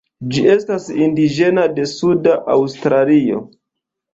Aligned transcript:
Ĝi 0.35 0.41
estas 0.53 0.87
indiĝena 1.07 1.67
de 1.75 1.87
suda 1.91 2.41
Aŭstralio. 2.57 3.45